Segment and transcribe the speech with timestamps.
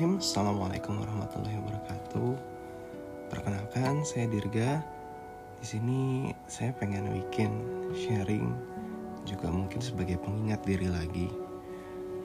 [0.00, 0.32] Bismillahirrahmanirrahim.
[0.32, 2.30] Assalamualaikum warahmatullahi wabarakatuh.
[3.28, 4.80] Perkenalkan saya Dirga.
[5.60, 6.00] Di sini
[6.48, 7.52] saya pengen bikin
[7.92, 8.48] sharing
[9.28, 11.28] Juga mungkin sebagai pengingat diri lagi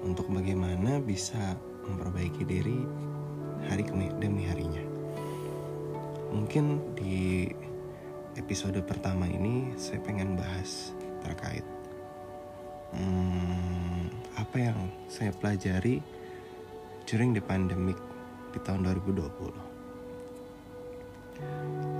[0.07, 2.79] Untuk bagaimana bisa memperbaiki diri
[3.67, 3.83] hari
[4.23, 4.85] demi harinya.
[6.31, 7.52] Mungkin di
[8.39, 10.95] episode pertama ini saya pengen bahas
[11.27, 11.67] terkait
[12.95, 14.07] hmm,
[14.39, 14.80] apa yang
[15.11, 16.14] saya pelajari
[17.05, 17.98] during the pandemic
[18.50, 19.30] di tahun 2020.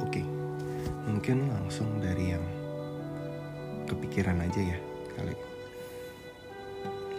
[0.02, 0.22] Oke,
[1.06, 2.42] mungkin langsung dari yang
[3.86, 4.78] kepikiran aja ya
[5.14, 5.38] kali.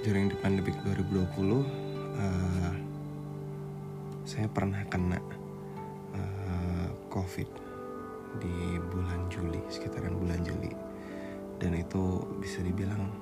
[0.02, 1.62] During the pandemic 2020,
[2.18, 2.74] uh,
[4.26, 5.22] saya pernah kena
[6.14, 7.50] uh, COVID
[8.42, 10.74] di bulan Juli, sekitaran bulan Juli,
[11.62, 13.14] dan itu bisa dibilang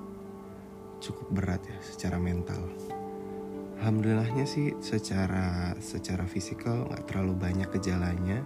[1.04, 2.64] cukup berat ya secara mental
[3.84, 8.40] alhamdulillahnya sih secara secara fisikal nggak terlalu banyak gejalanya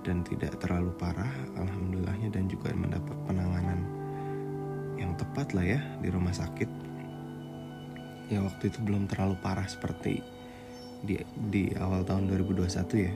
[0.00, 1.28] dan tidak terlalu parah
[1.60, 3.84] alhamdulillahnya dan juga mendapat penanganan
[4.96, 6.72] yang tepat lah ya di rumah sakit.
[8.32, 10.24] Ya waktu itu belum terlalu parah seperti
[11.04, 11.20] di
[11.52, 13.12] di awal tahun 2021 ya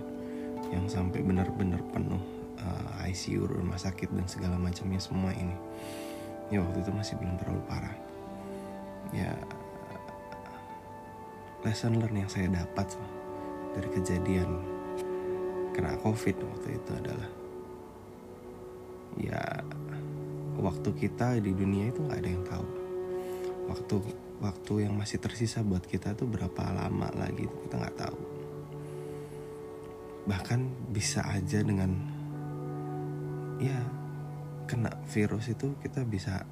[0.77, 2.21] yang sampai benar-benar penuh
[2.61, 5.57] uh, eh, ICU rumah sakit dan segala macamnya semua ini.
[6.53, 7.97] Ya waktu itu masih belum terlalu parah.
[9.17, 9.33] Ya
[11.67, 12.95] lesson learn yang saya dapat
[13.75, 14.63] dari kejadian
[15.75, 17.29] kena covid waktu itu adalah
[19.19, 19.43] ya
[20.63, 22.69] waktu kita di dunia itu nggak ada yang tahu.
[23.67, 23.95] Waktu
[24.39, 28.21] waktu yang masih tersisa buat kita tuh berapa lama lagi itu kita nggak tahu.
[30.31, 30.61] Bahkan
[30.95, 31.91] bisa aja dengan
[33.59, 33.81] ya
[34.71, 36.47] kena virus itu kita bisa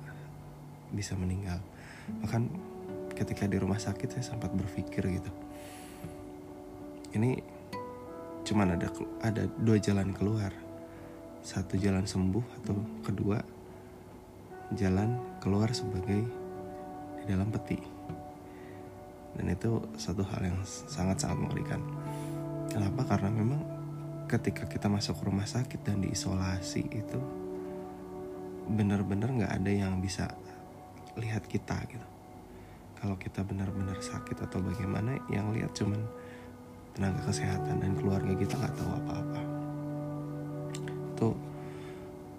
[0.90, 1.62] bisa meninggal.
[2.20, 2.73] Bahkan
[3.14, 5.32] ketika di rumah sakit saya sempat berpikir gitu.
[7.14, 7.38] Ini
[8.44, 8.90] cuman ada
[9.22, 10.50] ada dua jalan keluar.
[11.44, 13.38] Satu jalan sembuh atau kedua
[14.74, 16.26] jalan keluar sebagai
[17.22, 17.78] di dalam peti.
[19.34, 21.82] Dan itu satu hal yang sangat-sangat mengerikan.
[22.70, 23.06] Kenapa?
[23.06, 23.60] Karena memang
[24.26, 27.20] ketika kita masuk rumah sakit dan diisolasi itu
[28.64, 30.32] benar-benar nggak ada yang bisa
[31.20, 32.13] lihat kita gitu
[33.04, 36.00] kalau kita benar-benar sakit atau bagaimana yang lihat cuman
[36.96, 39.40] tenaga kesehatan dan keluarga kita nggak tahu apa-apa.
[41.12, 41.28] Itu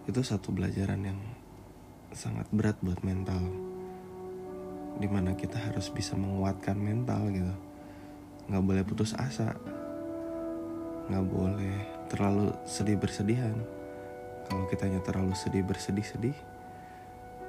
[0.09, 1.22] itu satu pelajaran yang
[2.18, 3.46] sangat berat buat mental.
[4.98, 7.54] Di mana kita harus bisa menguatkan mental gitu.
[8.50, 9.54] Nggak boleh putus asa.
[11.14, 11.78] Nggak boleh
[12.09, 13.54] terlalu sedih bersedihan.
[14.50, 16.38] Kalau kitanya terlalu sedih bersedih sedih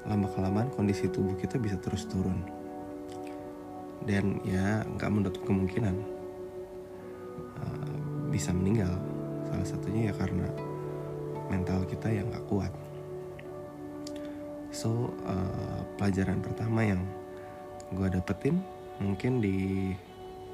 [0.05, 2.56] lama kelamaan kondisi tubuh kita bisa terus turun
[4.07, 5.95] dan ya nggak menutup kemungkinan
[7.59, 7.91] uh,
[8.31, 8.95] bisa meninggal.
[9.51, 10.47] Salah satunya ya karena
[11.51, 12.73] mental kita yang nggak kuat.
[14.71, 17.03] So uh, pelajaran pertama yang
[17.95, 18.63] gue dapetin
[19.03, 19.93] mungkin di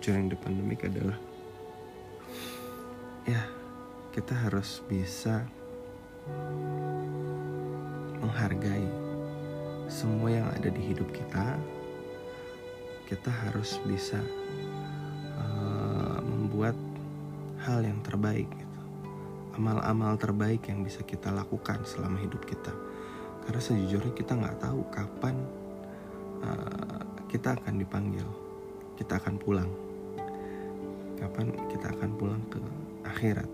[0.03, 1.17] during the pandemic adalah
[3.25, 3.41] ya
[4.13, 5.47] kita harus bisa
[8.21, 8.87] menghargai
[9.87, 11.57] semua yang ada di hidup kita
[13.12, 14.17] kita harus bisa
[15.37, 16.73] uh, membuat
[17.61, 18.78] hal yang terbaik gitu.
[19.61, 22.72] amal-amal terbaik yang bisa kita lakukan selama hidup kita.
[23.45, 25.37] Karena sejujurnya kita nggak tahu kapan
[26.41, 28.25] uh, kita akan dipanggil
[28.97, 29.69] kita akan pulang.
[31.21, 32.56] Kapan kita akan pulang ke
[33.05, 33.51] akhirat.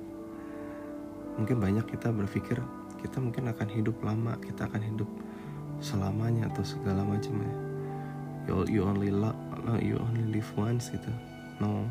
[1.34, 2.62] Mungkin banyak kita berpikir
[3.02, 5.10] kita mungkin akan hidup lama kita akan hidup
[5.82, 7.67] selamanya atau segala macamnya
[8.48, 9.36] you, you only love
[9.84, 11.12] you only live once gitu.
[11.60, 11.84] No.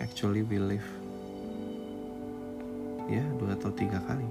[0.00, 0.88] Actually we live
[3.12, 4.24] ya dua atau tiga kali.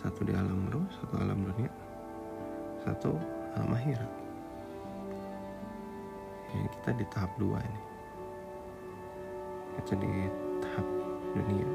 [0.00, 1.72] Satu di alam roh satu alam dunia
[2.84, 3.16] satu
[3.56, 4.12] alam akhirat
[6.52, 7.82] ya, kita di tahap dua ini.
[9.76, 10.12] Kita di
[10.64, 10.86] tahap
[11.36, 11.68] dunia.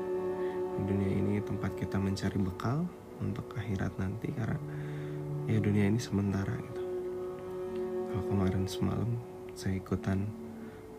[0.80, 2.88] Dunia ini tempat kita mencari bekal
[3.20, 4.62] untuk akhirat nanti karena
[5.50, 6.79] ya dunia ini sementara gitu
[8.18, 9.10] kemarin semalam
[9.54, 10.26] saya ikutan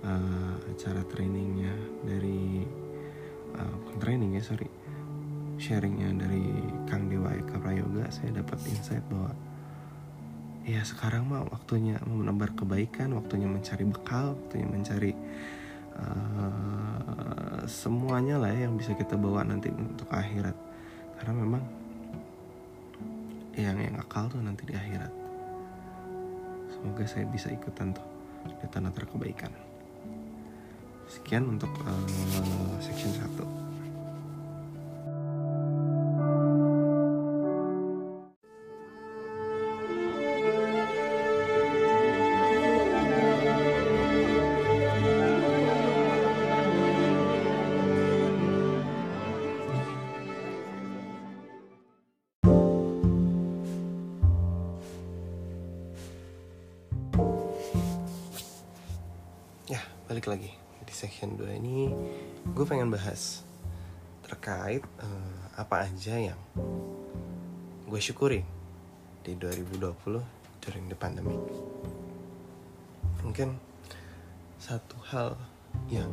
[0.04, 1.74] uh, acara trainingnya
[2.06, 2.62] dari
[3.56, 4.68] uh, training ya sorry.
[5.60, 6.40] Sharingnya dari
[6.88, 9.36] Kang Dewa Eka Prayoga saya dapat insight bahwa
[10.64, 15.12] ya sekarang mah waktunya menebar kebaikan waktunya mencari bekal waktunya mencari
[16.00, 20.56] uh, semuanya lah ya yang bisa kita bawa nanti untuk akhirat.
[21.20, 21.62] Karena memang
[23.52, 25.19] yang yang akal tuh nanti di akhirat
[26.80, 28.06] semoga saya bisa ikutan tuh
[28.48, 29.52] di tanda-tanda kebaikan.
[31.12, 33.59] Sekian untuk uh, section 1
[60.10, 60.50] balik lagi.
[60.82, 61.86] Di section 2 ini
[62.42, 63.46] gue pengen bahas
[64.26, 66.40] terkait uh, apa aja yang
[67.86, 68.42] gue syukuri
[69.22, 69.78] di 2020
[70.58, 71.38] during the pandemic.
[73.22, 73.54] Mungkin
[74.58, 75.38] satu hal
[75.86, 76.10] yang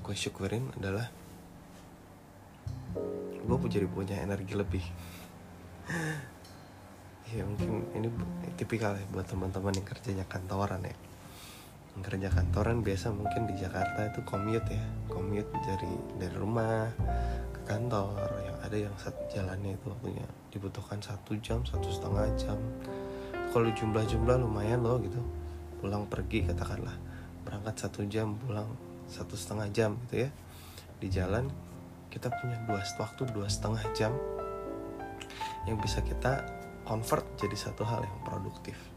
[0.00, 1.12] gue syukurin adalah
[3.44, 4.84] gue jadi punya energi lebih.
[7.32, 8.12] Ya mungkin ini
[8.60, 10.92] tipikal ya buat teman-teman yang kerjanya kantoran ya
[12.00, 14.84] kerja kantoran biasa mungkin di Jakarta itu commute ya.
[15.12, 16.88] Commute dari dari rumah
[17.52, 18.16] ke kantor.
[18.40, 22.56] Yang ada yang satu jalannya itu waktunya dibutuhkan satu jam satu setengah jam.
[23.52, 25.20] Kalau jumlah-jumlah lumayan loh gitu.
[25.84, 26.96] Pulang pergi katakanlah
[27.44, 28.70] berangkat satu jam pulang
[29.12, 30.28] satu setengah jam gitu ya.
[30.96, 31.52] Di jalan
[32.08, 34.12] kita punya dua waktu dua setengah jam
[35.64, 36.44] yang bisa kita
[36.84, 38.91] convert jadi satu hal yang produktif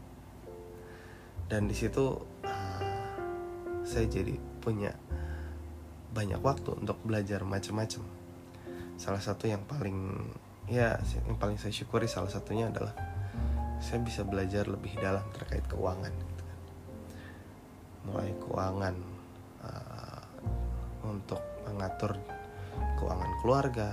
[1.46, 2.18] dan di situ
[3.86, 4.90] saya jadi punya
[6.10, 8.02] banyak waktu untuk belajar macam-macam
[8.98, 10.26] salah satu yang paling
[10.66, 10.98] ya
[11.28, 12.96] yang paling saya syukuri salah satunya adalah
[13.78, 16.58] saya bisa belajar lebih dalam terkait keuangan gitu kan.
[18.10, 18.94] mulai keuangan
[19.62, 20.22] uh,
[21.06, 22.18] untuk mengatur
[22.98, 23.90] keuangan keluarga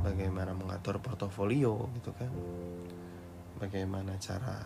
[0.00, 2.32] bagaimana mengatur portofolio gitu kan
[3.60, 4.64] bagaimana cara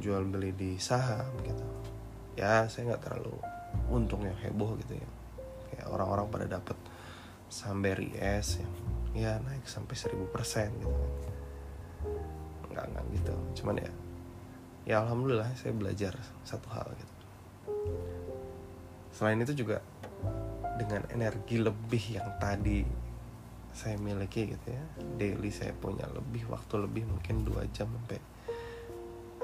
[0.00, 1.66] jual beli di saham gitu.
[2.34, 3.36] Ya saya nggak terlalu
[3.92, 5.08] untung yang heboh gitu ya.
[5.70, 6.76] Kayak orang-orang pada dapat
[7.52, 8.74] sampai es yang
[9.10, 11.12] ya naik sampai 1000% gitu kan.
[12.72, 13.34] Nggak nggak gitu.
[13.62, 13.92] Cuman ya
[14.88, 17.14] ya alhamdulillah saya belajar satu hal gitu.
[19.12, 19.84] Selain itu juga
[20.80, 22.80] dengan energi lebih yang tadi
[23.70, 24.82] saya miliki gitu ya
[25.14, 28.18] daily saya punya lebih waktu lebih mungkin dua jam sampai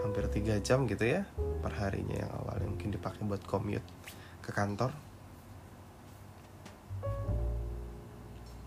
[0.06, 1.26] hampir tiga jam gitu ya
[1.61, 3.85] per harinya yang awalnya mungkin dipakai buat commute
[4.41, 4.94] ke kantor.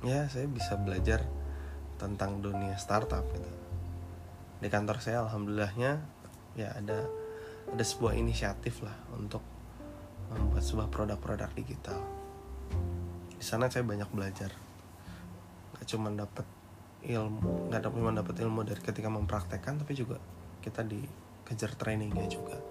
[0.04, 1.24] Ya saya bisa belajar
[1.96, 3.52] tentang dunia startup gitu.
[4.60, 6.04] Di kantor saya alhamdulillahnya
[6.60, 7.08] ya ada
[7.72, 9.44] ada sebuah inisiatif lah untuk
[10.32, 12.00] membuat sebuah produk-produk digital.
[13.40, 14.52] Di sana saya banyak belajar.
[15.80, 16.44] Gak cuma dapat
[17.00, 20.20] ilmu nggak cuma dapat ilmu dari ketika mempraktekkan tapi juga
[20.60, 21.00] kita di
[21.50, 22.62] kejar trainingnya juga.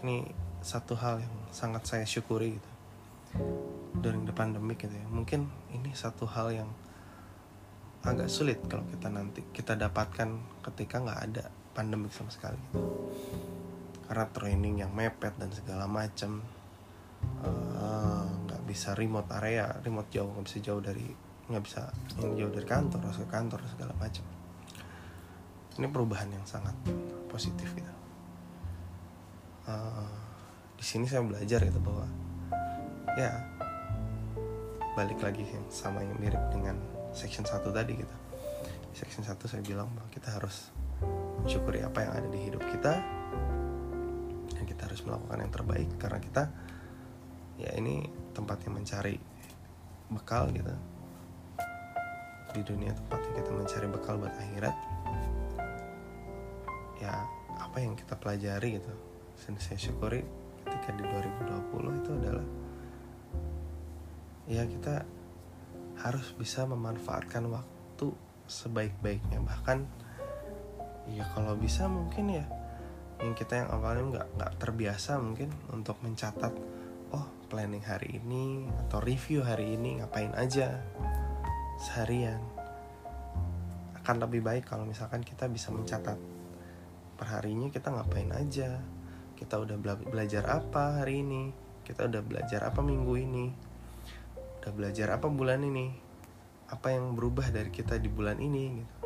[0.00, 0.24] Ini
[0.64, 2.70] satu hal yang sangat saya syukuri gitu.
[4.00, 5.04] During the pandemic gitu ya.
[5.12, 5.44] Mungkin
[5.76, 6.70] ini satu hal yang
[8.00, 11.44] agak sulit kalau kita nanti kita dapatkan ketika nggak ada
[11.76, 12.80] pandemik sama sekali gitu.
[14.08, 16.40] karena training yang mepet dan segala macam
[17.44, 21.04] eh, nggak uh, bisa remote area remote jauh nggak bisa jauh dari
[21.52, 24.24] nggak bisa jauh dari kantor harus ke kantor segala macam
[25.78, 26.74] ini perubahan yang sangat
[27.30, 27.92] positif gitu.
[29.70, 30.08] Uh,
[30.74, 32.08] di sini saya belajar gitu bahwa
[33.14, 33.44] ya
[34.98, 36.74] balik lagi yang sama yang mirip dengan
[37.14, 38.16] section 1 tadi gitu.
[38.90, 40.74] Di section 1 saya bilang bahwa kita harus
[41.44, 42.98] mensyukuri apa yang ada di hidup kita.
[44.50, 46.42] Dan kita harus melakukan yang terbaik karena kita
[47.60, 49.16] ya ini tempatnya mencari
[50.10, 50.74] bekal gitu.
[52.50, 54.76] Di dunia tempatnya kita mencari bekal buat akhirat
[57.70, 58.90] apa yang kita pelajari gitu.
[59.46, 60.26] Dan saya syukuri
[60.66, 62.46] ketika di 2020 itu adalah
[64.50, 65.06] ya kita
[66.02, 68.10] harus bisa memanfaatkan waktu
[68.50, 69.38] sebaik-baiknya.
[69.38, 69.78] Bahkan
[71.14, 72.44] ya kalau bisa mungkin ya
[73.22, 76.50] yang kita yang awalnya nggak nggak terbiasa mungkin untuk mencatat
[77.14, 80.74] oh planning hari ini atau review hari ini ngapain aja
[81.78, 82.42] seharian.
[83.94, 86.39] Akan lebih baik kalau misalkan kita bisa mencatat
[87.20, 88.80] perharinya kita ngapain aja?
[89.36, 91.52] Kita udah bela belajar apa hari ini?
[91.84, 93.46] Kita udah belajar apa minggu ini?
[94.64, 95.92] Udah belajar apa bulan ini?
[96.72, 98.96] Apa yang berubah dari kita di bulan ini gitu?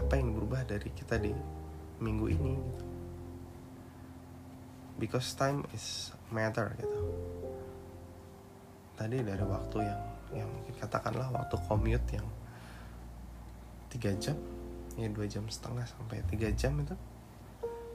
[0.00, 1.36] Apa yang berubah dari kita di
[2.00, 2.84] minggu ini gitu?
[4.96, 7.00] Because time is matter gitu.
[8.96, 10.02] Tadi dari waktu yang
[10.40, 12.26] yang mungkin katakanlah waktu commute yang
[13.92, 14.34] tiga jam
[14.96, 16.96] ya dua jam setengah sampai tiga jam itu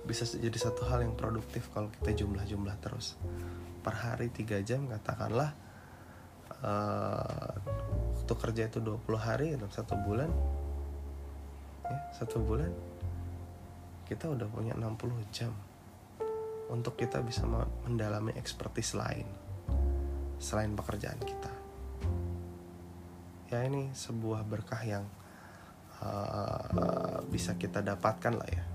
[0.01, 3.17] bisa jadi satu hal yang produktif kalau kita jumlah-jumlah terus.
[3.81, 5.53] Per hari 3 jam katakanlah
[6.61, 7.51] uh,
[8.17, 10.29] waktu kerja itu 20 hari dalam satu bulan
[11.91, 12.71] ya satu bulan
[14.07, 15.51] kita udah punya 60 jam
[16.71, 17.43] untuk kita bisa
[17.83, 19.27] mendalami ekspertis lain
[20.39, 21.51] selain pekerjaan kita.
[23.51, 25.03] Ya ini sebuah berkah yang
[25.99, 28.70] uh, bisa kita dapatkan lah ya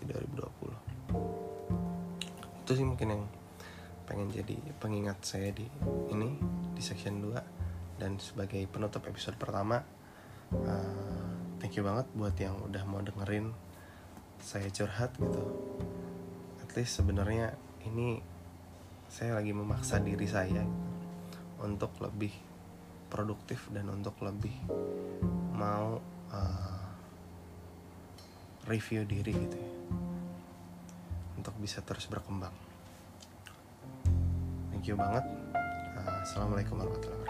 [0.00, 3.24] di 2020 itu sih mungkin yang
[4.08, 5.68] pengen jadi pengingat saya di
[6.08, 6.40] ini
[6.72, 9.84] di section 2 dan sebagai penutup episode pertama
[10.54, 11.28] uh,
[11.60, 13.52] thank you banget buat yang udah mau dengerin
[14.38, 15.42] saya curhat gitu.
[16.62, 18.22] At least sebenarnya ini
[19.10, 20.62] saya lagi memaksa diri saya
[21.58, 22.30] untuk lebih
[23.08, 24.52] produktif dan untuk lebih
[25.56, 25.98] mau
[26.30, 26.86] uh,
[28.68, 29.77] review diri gitu ya
[31.38, 32.52] untuk bisa terus berkembang.
[34.74, 35.22] Thank you banget.
[36.28, 37.27] Assalamualaikum warahmatullahi wabarakatuh